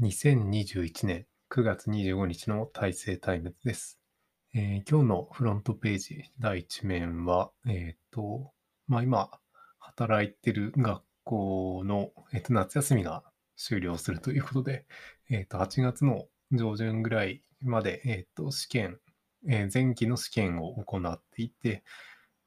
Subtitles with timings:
[0.00, 3.98] 2021年9月25日の大成タイムズです。
[4.54, 8.52] えー今日のフロントページ第1面は、えっ、と、
[8.86, 9.28] まあ今、
[9.80, 13.24] 働いてる学校の、えーと夏休みが
[13.56, 14.86] 終了するということで、
[15.30, 19.00] えっ、と、8月の上旬ぐらいまで、えっ、と、試験、
[19.48, 21.82] え前期の試験を行っていて、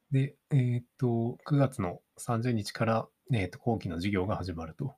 [0.09, 4.95] で、えっ、と、9月の30日から、えっ、と、後期の授業が始まると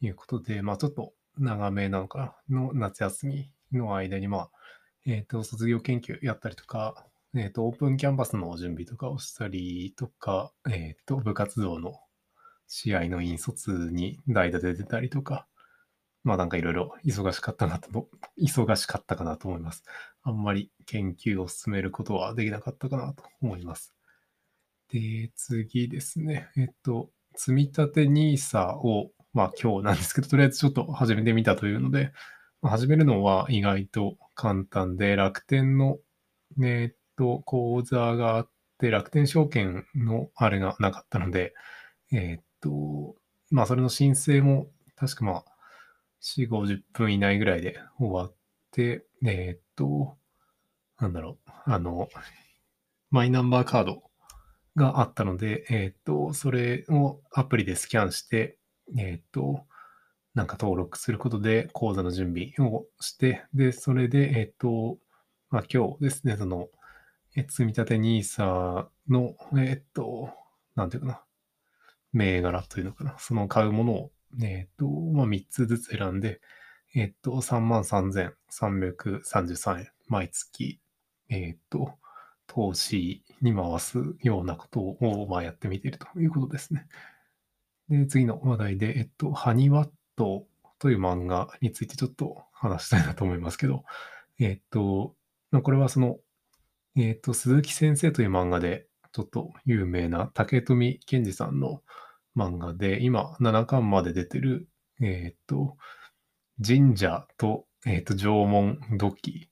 [0.00, 4.50] いうことで、まあちょっと長めなのかなの夏休みの間に、まあ、
[5.06, 12.00] えっ、と、卒業研究やったりとか、えっ、と、オープンキャンパスの準備とかをしたりとか、えっ、と、部活動の
[12.66, 15.46] 試合の引率に代打で出たりとか、
[16.24, 19.84] まあなんかいろいろ忙しかったなと、忙しかったかなと思います。
[20.22, 23.94] あんまり研究を進めることはできなかったかなと思います。
[24.90, 26.48] で、次ですね。
[26.56, 32.12] えっと、積立 NISA を、まあ今日なんですけど、とりあえずちょっと始めてみたというので、
[32.62, 35.98] まあ始めるのは意外と簡単で、楽天の、
[36.62, 41.54] えっと、口座があって、楽天証券のあれがなかったので、
[42.12, 43.16] えっと、
[43.50, 45.44] まあそれの申請も確かまあ、
[46.20, 48.34] 4、50分以内ぐらいで終わっ
[48.72, 50.16] て、えっと、
[50.98, 52.08] なんだろう、あの、
[53.10, 54.02] マイナンバーカード
[54.74, 58.57] があったので、えっと、それをアプリでスキャンして、
[58.96, 59.66] えっと、
[60.34, 64.98] なんか登録することで口座の準備をして、で、それで、えっと、
[65.50, 66.68] まあ今日ですね、その、
[67.36, 70.30] え積み立て NISA の、えっと、
[70.74, 71.22] なんていうかな、
[72.12, 74.10] 銘柄というのかな、その買うものを、
[74.42, 76.40] えっと、まあ3つずつ選んで、
[76.94, 80.80] えっと、33,333円、毎月、
[81.28, 81.98] えっと、
[82.46, 86.86] 投資に回すようなことを、まあ、やってみているということですね。
[87.88, 90.46] で、次の話題で、えっと、ハニワット
[90.78, 93.84] という漫画についてちょっと話したいなと思いますけど、
[94.38, 95.14] えっと、
[95.62, 96.18] これはその、
[96.96, 101.82] えっと、鈴木先生という漫画でちょっと有名な竹富健二さんの
[102.36, 104.68] 漫画で、今7巻まで出てる、
[105.00, 105.76] えっと、
[106.64, 109.48] 神社と、えっと、縄文土器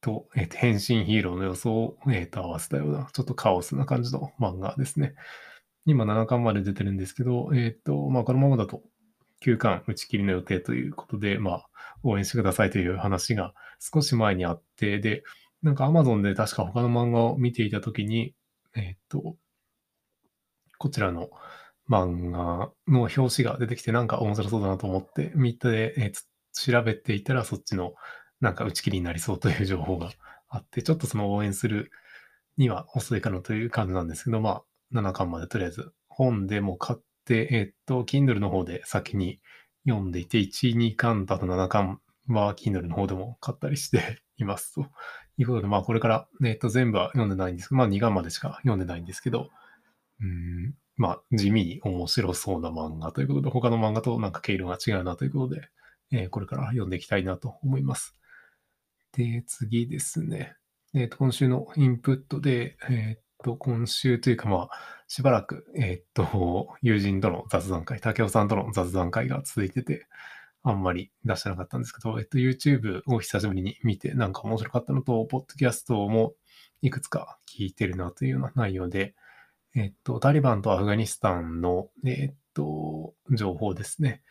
[0.00, 5.14] と、えっと、変身ヒーローの予想を、えっと、合わせたような、ちょっとカオスな感じの漫画ですね。
[5.86, 8.82] 今7巻まで出てるんですけど、えっと、まあ、このままだと
[9.44, 11.68] 9巻打ち切りの予定ということで、まあ、
[12.02, 15.22] 応援してくださいという話が少し前にあって、で、
[15.62, 18.34] なんか Amazon で確か他の漫画を見ていたときに、
[18.74, 19.36] えっと、
[20.78, 21.30] こちらの
[21.88, 27.94] 漫画の表紙が出てきてなんか面白そうだなと思って見て、えー調べていたらそっちの
[28.40, 30.10] なんか打ち切りになりそうという情報が
[30.48, 31.90] あって、ちょっとその応援する
[32.56, 34.62] には遅いかなという感じなんですけど、まあ、
[34.94, 39.40] 7巻までとりあえず本でも買って、えっと、Kindle の方で先に
[39.86, 44.86] 読んでいて、1、2巻とあと7巻は Kindle の方でも買ったりしていますと
[45.36, 49.50] いうことで、まあこれから、えっと、全部は読んでないんですけど、まあ2巻までしか読んでないんですけど、
[50.20, 55.68] うん、まあ地味に面白そうな漫画ということで、他の漫画となんか毛色が違うなということで、
[56.12, 58.16] えーこれから読んでいきたいなと思います。
[59.12, 60.56] で、次ですね。
[60.94, 64.70] えっ、と、今週のインプットで、えっ、と、今週というかまあ、
[65.06, 70.06] しばらく、えっ、と、友人との雑談会、竹雄さんとの雑談会が続いてて、
[70.62, 76.32] あんまり出してなかったんですけど、えっと、YouTube を久しぶりに見て、なんか面白かったのと、ポッドキャストも
[76.80, 79.14] いくつか聞いてるなというような内容で、
[79.76, 84.22] えっと、タリバンとアフガニスタンの、えっと、情報ですね。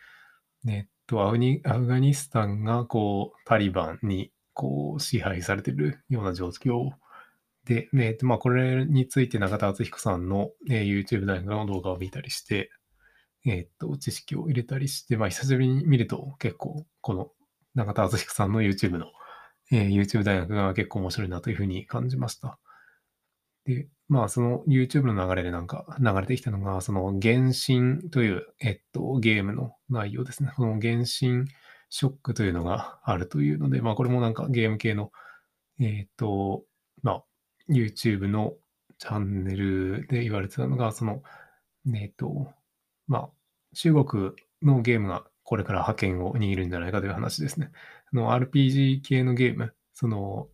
[0.66, 6.90] えっと、アフニアフガニスタンが、こう、タリバンに、こう、支配されてるような状況
[7.66, 12.70] で、えっと、まあ、これについて中田敦彦さんの、えー YouTube 大学の動画を見たりして、
[13.46, 17.30] えっと、知識を入れたりして、まあ、久しぶりに見ると結構、この
[17.74, 19.06] 中田敦彦さんの YouTube の、
[19.72, 22.58] えー YouTube 大学が結構面白いなというふうに感じました。
[23.64, 30.52] で、まあ、その YouTube の流れでなんか流れてきたのが、その原神という、えっと、ゲームの内容ですね。
[30.54, 31.46] この原神
[31.88, 35.10] ショックというのがあるというので、まあ、これもなんかゲーム系の、
[35.80, 36.64] えっと、
[37.02, 37.24] まあ、
[37.68, 38.54] YouTube の
[38.98, 41.22] チャンネルで言われてたのが、その、
[41.94, 42.52] えっと、
[43.06, 43.30] まあ、
[43.74, 44.32] 中国
[44.62, 47.70] のゲームがこれから覇権を握るんじゃないかという話ですね。
[48.12, 50.48] あの RPG 系のゲーム、その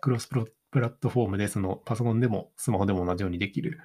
[0.00, 3.80] クロスプロプラットフォームでそのパソコンでもスマホでも同じようにできる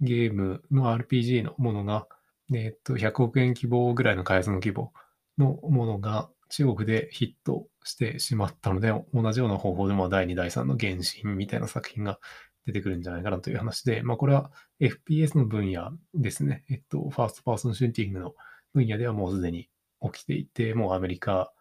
[0.00, 2.06] ゲームの RPG のものが、
[2.52, 4.92] えっと、100億円規模ぐらいの開発の規模
[5.38, 12.18] のものが中国でヒットしてしまったので、同じような方法でも第2、第3の原神みたいな作品が
[12.66, 14.50] 出てくるんじゃないかなという話で、まあこれは
[14.80, 16.64] FPS の分野ですね。
[16.68, 18.34] えっと、 First Person Shooting の
[18.72, 19.68] 分野ではもうすでに
[20.02, 21.52] 起きていて、もうアメリカ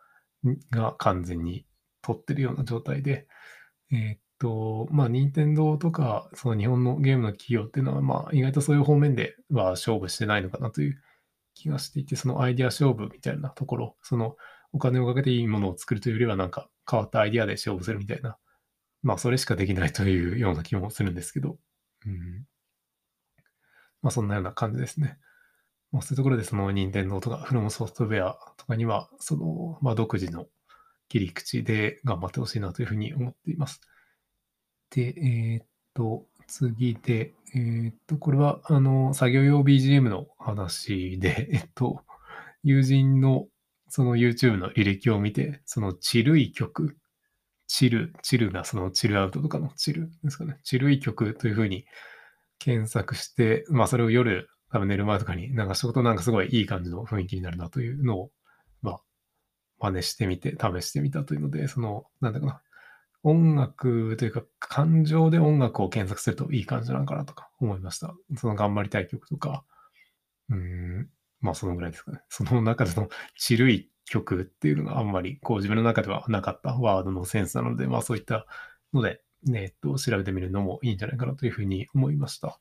[0.71, 1.65] が完全に
[2.01, 3.27] 取ってるような状態で、
[3.91, 11.01] えっと、まあ、任天堂とか、その日本のゲームの企業っていうのは、まあ、意外とそういう方面では勝負してないのかなという
[11.53, 14.35] 気がしていて、そのアイデア勝負みたいなところ、その
[14.75, 18.37] お金をかけていいものを作るというよりは、なんか変わったアイディアで勝負するみたいな、
[19.03, 21.57] まあ、それしかできないというような気もするんですけど、
[22.05, 22.45] うん。
[24.01, 25.17] まあ、そんなような感じですね。
[25.93, 30.47] まあ、そういうところで、その任天堂とかフロムソフトウェアとかには、その、まあ、独自の
[31.07, 33.79] 切り口で頑張ってほしいなというふうに思っています。
[34.89, 42.01] で、えー、っと、次で、えー、っと、これは、あの、作業用 BGM の話で、えっと、
[42.63, 43.47] 友人の
[43.95, 46.97] その YouTube の履歴を見て、そのチルい曲、
[47.65, 51.85] チル、チルがそのチルアウトとかのチルですかね、チルい曲というふうに
[52.59, 58.31] 検索して、まあそれを夜、多分寝る前とかに流したことなんかすごいいい感じの雰囲気になるなというのを、
[58.81, 59.01] まあ、
[59.79, 62.61] 真似してみて、試してみたというので、その、なんだかな、
[63.23, 68.13] 音楽というか、感情で音楽を検索するといい感じなのかなとか思いました。
[68.35, 69.63] その頑張りたい曲とか、
[70.49, 71.09] うん、
[71.41, 72.21] まあそのぐらいですかね。
[72.29, 78.45] その中での チルい曲っていうのがあんまりこう自分の中ではなかったワードのセンスなので、まあそういった
[78.93, 82.59] ので、ね、えっと、調べてみるのもいいんじゃないかなというふうに思いました。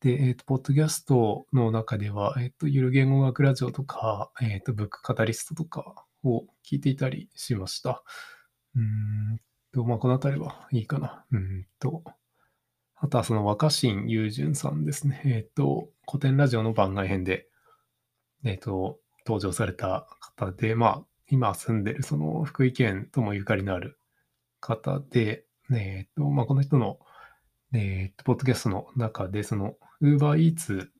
[0.00, 8.02] で、えっ、と、ポッドキャストの中では、えっ、と、ゆる言語学ラジオとか、えっ、と、ブックカタリストとかを聞いていたりしました。
[8.74, 9.40] うん
[9.72, 11.24] と、まあ、このあたりはいいかな。
[11.30, 12.02] うんと、
[12.96, 15.22] あとはその若新雄純さんですね。
[15.24, 17.46] えっ、と、古典ラジオの番外編で、
[18.44, 23.98] えっ、ー、と、登場された方で、まあ、今住んでるその福井県ともゆかりのある
[24.60, 26.98] 方で、えっ、ー、と、まあ、この人の、
[27.72, 30.90] えっ、と、ポッドキャストの中で、その、ウーバーイーツ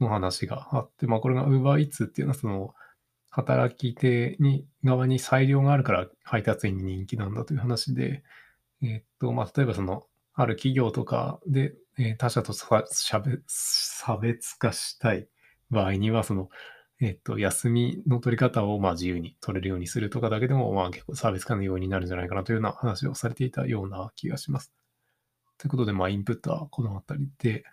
[0.00, 2.74] の話があって、まあ、これがウーバーイーツっていうのは、その、
[3.30, 8.22] 働き手に側に裁量があるから配達員に人気なんだという話で、
[8.82, 10.04] え、っと、まあ、例えばその、
[10.34, 15.28] ある企業とかで、えー、他社と差別化したい
[15.70, 16.48] 場合には、その、
[17.04, 24.72] えっと、休みの取り方をまあ自由に取れるようにするとかだけでも、まあ結構差別化のようになるんじゃないかなというような話をされていたような気がします。
[25.58, 27.64] ということで、まあインプットはこの辺りで、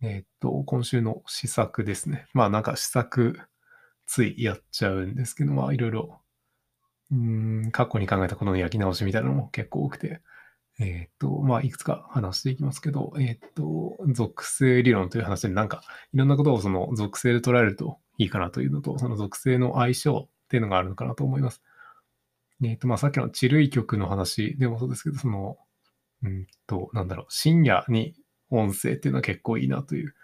[0.00, 2.26] えっと、今週の試作ですね。
[2.32, 3.38] まあなんか試作
[4.06, 6.18] ついやっちゃうんですけど、まあいろいろ、
[7.10, 10.22] うん、過去に考えたこの焼き直しみたいなのも結構多くて、
[10.80, 15.82] えっ、と、まあいくつか話していきますけど、えっ、と、属性理論という話でなんか
[16.14, 21.62] いろんなことをその属性で捉えるといいかなというのと、その属性の相性っていうのがあるのかなと思います。
[22.62, 25.56] えっ、と、まあさっきの地類曲の話でもそうですけど、その、
[26.22, 28.14] うんと、なんだろう、深夜に
[28.50, 30.14] 音声っていうのは結構いいなという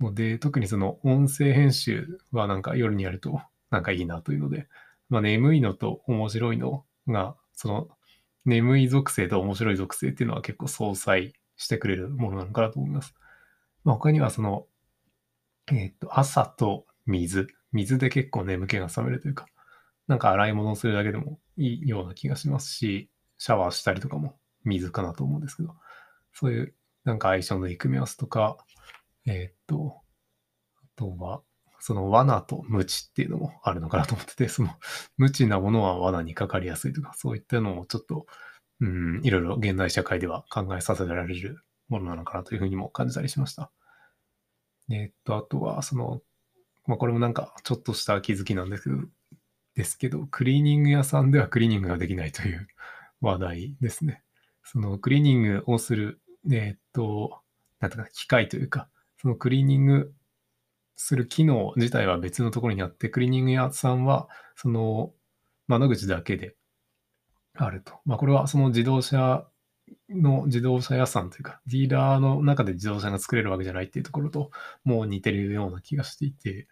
[0.00, 3.40] ので、特にその音声編集はなんか夜にやると
[3.70, 4.66] なんかいいなというので、
[5.08, 7.88] まあ眠いのと面白いのが、その
[8.44, 13.14] 眠い属性と面白い属性っていうのは結構相殺してくれるものなのかなと思います。
[13.84, 14.66] まあ、他にはその、
[15.72, 17.48] えっ、と、朝と水。
[17.72, 19.46] 水で結構眠気が覚めるというか、
[20.06, 25.74] なんか洗い物をするだけでもいいような気がしますし、シャワーしたりとかも水かなと思うんですけど、
[26.32, 26.74] そういう
[27.04, 28.58] なんか相性のいい組み合わせとか、
[29.26, 30.00] えー、っと、
[30.76, 31.42] あとは、
[31.78, 34.70] その罠と無知っていうのもあるのかなと思ってて、その
[35.16, 38.26] 無知なものは罠にかかりやすいとか、そういったのをちょっと、
[38.80, 43.70] うん、いろいろ現代社会では考えさせられるものなのかなというふうにも感じたりしました。
[44.90, 46.22] えー、っと、あとは、その、
[46.86, 48.96] まあ、これもなんかちょっとした気づきなんですけど、
[49.74, 52.66] ですけど、クリーニング屋さんではクリーニングができないという
[53.20, 54.22] 話題ですね。
[54.64, 57.42] そのクリーニングをする、えー、っと、
[57.80, 58.88] なんとか機械というか、
[59.20, 60.14] そのクリーニング
[60.96, 65.12] する機能自体は別のところにあって、クリーニング屋さんは、その
[65.68, 66.56] 窓口だけで
[67.54, 68.00] あると。
[68.04, 69.46] まあ、これはその自動車
[70.08, 74.50] の自動車屋さんというか、ディーラーの中で自動車が作れるわけじゃないっていうところと、
[74.84, 76.68] もう似てるような気がしていて、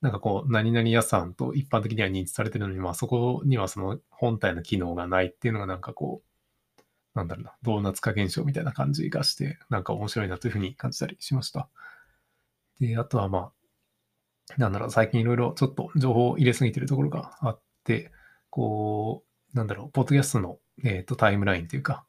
[0.00, 6.78] なんかこう、何々屋さんと一般的には認知されてるのに、まあそこにはその本体の機能がないっていうのがなんかこう、
[7.14, 11.68] なんだろうな、ドーナツ化現象みたいな感じがして、なんか面白いなというふうに感じたりしました。
[12.80, 18.12] で、あとはまあ、なんだろう、最近いろいろちょっと情報を入れすぎてるところがあって、
[18.50, 22.06] こう、なんだろう、ポッドキャストの、えーと、タイムラインというか、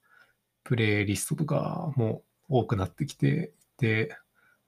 [0.69, 4.15] プレイリストとかも多くなってきてで、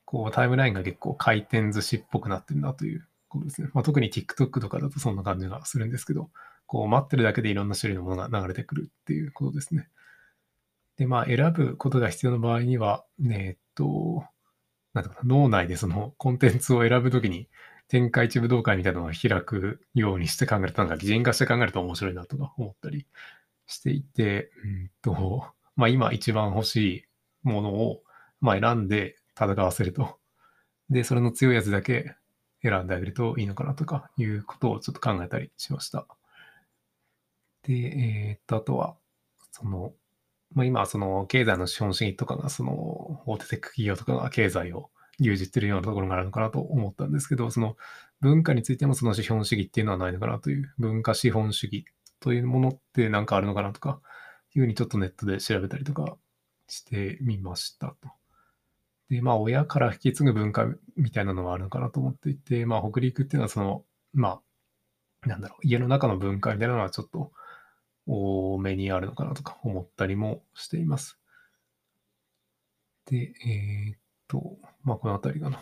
[0.03, 3.70] こうタイムラインが結構回転寿司っぽくなってるなということですね。
[3.75, 6.31] まあ、特に TikTok とかだとそんな感じがするんですけど、
[6.65, 9.89] こう待ってるだけでいろんな種類のものが流れてくるっていうことですね。
[10.98, 14.24] で、まあ選ぶことが必要な場合には、えっと、
[14.96, 17.48] なんか脳内でそのコンテンツを選ぶときに
[17.88, 23.05] 天下一武道会みたいなのを開くようにして考えると、なんか擬人化して考えると面白いなとか思ったり
[23.67, 25.46] していて、うんと、
[25.82, 27.04] まあ今一番欲しい
[27.42, 28.04] ものを、
[28.40, 30.20] まあ選んで戦わせると。
[30.92, 32.16] で、それの強いやつだけ
[32.62, 36.06] 選んであげるといいのかなとかいうことをちょっと考えたりしました。
[37.64, 38.96] で、えー、っと、あとは、
[39.50, 39.94] その、
[40.54, 47.76] まあ、今、その経済の資本主義とかが、その大手テック企業とかが経済を牛耳ってるようなところがあるのかなと思ったんですけど、その
[48.20, 51.86] 文化についてもその資本主義っていうのはないのかなという、文化資本主義
[52.20, 54.00] というものって何かあるのかなとか、
[54.55, 56.17] いうふうにちょっとネットで調べたりとか
[56.67, 58.10] してみましたと。
[59.10, 60.65] で、まあ、親から引き継ぐ文化
[60.96, 64.39] みたいなのはあるのかなと思っていて、まあ、北陸っていうのはその、ま
[65.24, 67.31] あ、なんだろう、家の中の文化みたいなのはちょっと
[68.08, 71.20] 多めにあるのかなとか思ったりもしています。
[73.05, 75.62] で、えー、っと、まあ、このあたりかな。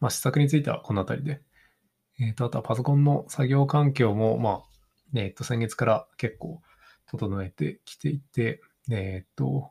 [0.00, 1.40] まあ、施策についてはこのあたりで。
[2.20, 4.62] えー、っと、あとはパソコンの作業環境も、まあ、
[5.14, 6.60] えー、っと、先月から結構
[7.12, 9.70] 整えてきていて、えっと、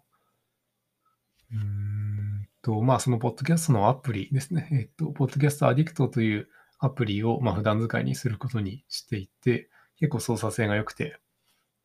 [1.51, 4.69] うんと、まあ、そのポッドキャストのアプリですね。
[4.71, 6.47] えっと、ポッドキャストアディクトという
[6.79, 11.19] アプリを、まあ、普段使いにすることにしていて、結構操作性が良くて、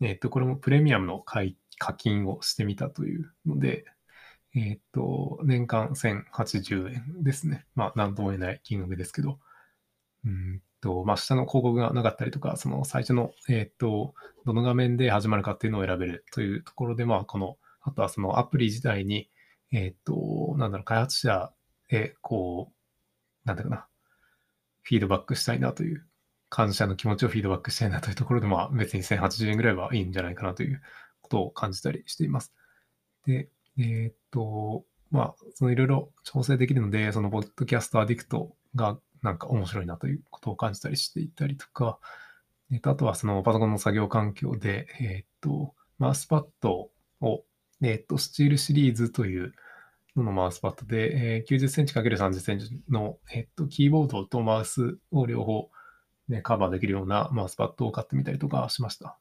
[0.01, 1.43] えっと、これもプレミアムの課
[1.95, 3.85] 金をしてみたというので、
[4.55, 7.67] えっと、年間1080円ですね。
[7.75, 9.39] まあ、なんとも言えない金額ですけど、
[10.25, 14.15] うんと、まあ、下の広告がなかったりとか、その最初の、えっと、
[14.45, 19.31] どの画面で始まるかっていうのを選べるというところで、まあ、この、あとはそのアプリ自体に、
[19.73, 21.53] えっと、なんだろう、開発者
[21.89, 23.87] へ、こう、なんだろうな、
[24.83, 26.07] フィードバックしたいなという
[26.49, 30.81] 感謝の気持ちをフィードバックしたいなというところで、まあ別に1080円ぐらいはいいんじゃないかなという
[31.23, 32.53] ことを感じたりしています。
[33.27, 41.99] で、えー、っと、まあ、そのいろいろ調整できるので、そのポッドキャストアディクトがなんか面白いなということを感じたりしていたりとか、
[42.73, 46.91] えっと、あとはそのパソコンの作業環境で、えっと、マウスパッド
[47.21, 47.45] を、
[47.83, 49.53] えっと、スチールシリーズという
[50.15, 55.71] ののマウスパッドで、えー、90センチ ×30 センチの、えっと、キーボードとマウスを両方
[56.29, 59.19] ね、カバーできるようなマウスパッドを買ってみたりとかしました。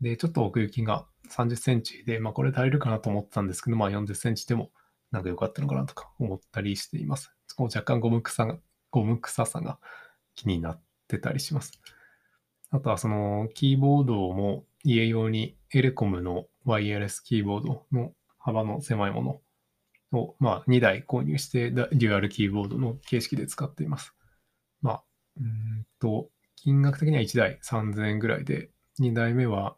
[0.00, 4.70] で、ちょっと奥行きが30センチで、まあこれ足りるかなと思ったんですけど、まあ40センチでも
[5.12, 7.32] なんか良かったのかなとか思ったりしています。
[7.56, 8.58] こ若干ゴム臭、
[8.92, 9.80] ゴム臭さが
[10.36, 11.72] 気になってたりします。
[12.70, 19.42] あとはそのキーボードも家用にエレコムのワイヤレスキーボードの幅の狭いも
[20.12, 24.14] のを、まあ、2台購入してデュアルキーボードの形式で使っています。
[24.80, 25.04] まあ、
[25.40, 28.70] うんと、金額的には1台3000円ぐらいで、
[29.00, 29.76] 2台目は、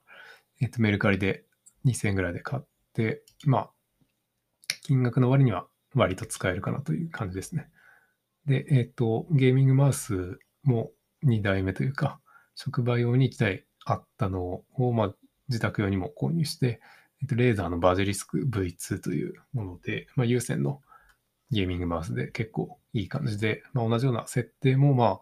[0.61, 1.45] えっと、メルカリで
[1.85, 2.63] 2000円ぐらいで買っ
[2.95, 3.71] て、まあ、
[4.83, 7.69] 金額の割には割と使えるかなという感じですね。
[8.47, 10.91] で、えっと、ゲーミングマウスも
[11.25, 12.21] 2台目というか、
[12.55, 15.15] 職場用に1台あったのを、まあ、
[15.49, 16.81] 自宅用にも購入して、
[17.23, 20.81] えっと、レーザーのバジリスク V2 というもので、まあ、有線の
[21.51, 25.21] ゲーミングマウスで結構いい感じで、まあ、同じような設定も、まあ、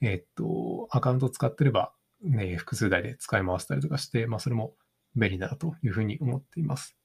[0.00, 4.74] えっと、アカウント使ってれば、ね、複数台で使い回したりとかして、まあ、それも
[5.16, 6.96] 便利だなというふうに思っています。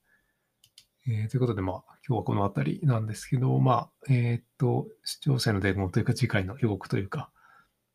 [1.10, 7.30] えー、ということで、まあ、今日はこの辺りなんですけど、まあ、えっ、と、視聴者の伝言というか、次回の予告というか、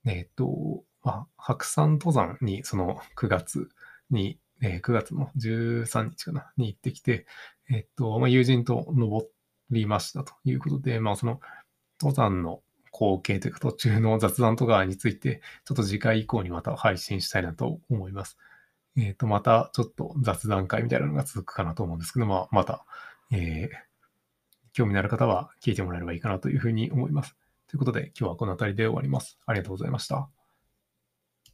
[0.07, 3.69] えっ、と、まあ、白山登山に、その 9月
[4.11, 7.27] に、えー、9月の13日かな、に行ってきて、
[7.69, 9.27] えっ、と、まあ、友人と登
[9.71, 11.41] りましたということで、まあ、その
[12.01, 18.39] 登山の光景というか途中の雑談とかについて、ちょっと次回以降にまた配信したいなと思います。
[18.97, 22.85] えっ、ー、と、またちょっと雑談会みたいなのが続くかなと思うんですけど、まあ、また、
[23.31, 27.37] えー、興味のある方は聞いてもらえればいいかなというふうに思います。
[27.69, 29.39] ということで、今日はこの辺りで終わります。
[29.47, 30.42] ありがとうございました。